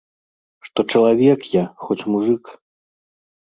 [0.67, 2.43] Што чалавек я, хоць мужык.